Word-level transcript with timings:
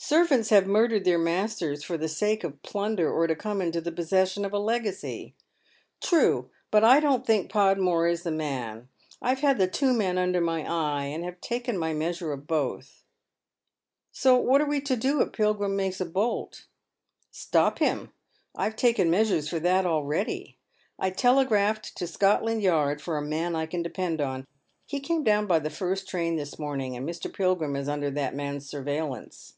"Servants 0.10 0.48
have 0.48 0.66
murdered 0.66 1.04
their 1.04 1.18
masters 1.18 1.84
for 1.84 1.98
the 1.98 2.08
sake 2.08 2.42
of 2.42 2.62
plun 2.62 2.96
der, 2.96 3.12
or 3.12 3.26
to 3.26 3.36
come 3.36 3.60
into 3.60 3.82
the 3.82 3.92
possession 3.92 4.46
of 4.46 4.52
a 4.52 4.58
legacy."" 4.58 5.34
True, 6.02 6.48
but 6.70 6.82
I 6.82 7.00
don't 7.00 7.24
think 7.26 7.50
Podmore 7.50 8.08
is 8.08 8.22
the 8.22 8.30
man. 8.30 8.88
I 9.20 9.28
have 9.28 9.40
had 9.40 9.58
tha 9.58 9.68
two 9.68 9.92
men 9.92 10.16
under 10.16 10.40
my 10.40 10.64
eye, 10.64 11.04
and 11.04 11.22
have 11.24 11.38
taken 11.42 11.76
my 11.76 11.92
measure 11.92 12.32
of 12.32 12.46
both."" 12.46 13.04
What 14.24 14.62
are 14.62 14.66
we 14.66 14.80
to 14.80 14.96
do 14.96 15.20
if 15.20 15.32
Pilgiira 15.32 15.68
makes 15.70 16.00
a 16.00 16.06
bolt 16.06 16.64
V 16.64 16.64
""Stop 17.30 17.78
him. 17.78 18.10
I've 18.56 18.76
taken 18.76 19.10
measures 19.10 19.52
i'or 19.52 19.60
that 19.60 19.84
already. 19.84 20.56
I 20.98 21.10
tele 21.10 21.44
graphed 21.44 21.92
to 21.96 22.06
Scotland 22.06 22.62
Yard 22.62 23.02
for 23.02 23.18
a 23.18 23.22
man 23.22 23.54
I 23.54 23.66
can 23.66 23.82
depend 23.82 24.22
upon. 24.22 24.46
He 24.86 24.98
came 25.00 25.22
down 25.24 25.46
by 25.46 25.60
tbe 25.60 25.72
first 25.72 26.08
train 26.08 26.36
this 26.36 26.58
morning, 26.58 26.96
and 26.96 27.06
Mr. 27.06 27.30
P)'^;rira 27.30 27.46
il 27.48 27.56
Mr. 27.56 27.58
Levisnn 27.58 27.58
Cross 27.58 27.78
examines, 27.78 27.90
359 27.90 27.92
Under 27.92 28.10
that 28.12 28.34
Tn<an'3 28.34 29.24
Rurveillance. 29.28 29.52